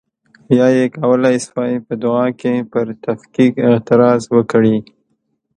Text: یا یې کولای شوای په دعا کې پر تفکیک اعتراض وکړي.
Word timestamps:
یا 0.57 0.67
یې 0.77 0.85
کولای 0.97 1.35
شوای 1.45 1.73
په 1.87 1.93
دعا 2.03 2.25
کې 2.39 2.53
پر 2.71 2.85
تفکیک 3.05 3.53
اعتراض 3.67 4.21
وکړي. 4.35 4.77